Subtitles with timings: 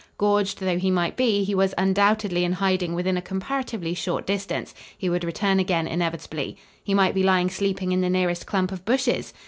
[0.17, 4.73] Gorged though he might be, he was undoubtedly in hiding within a comparatively short distance.
[4.97, 6.57] He would return again inevitably.
[6.83, 9.31] He might be lying sleeping in the nearest clump of bushes!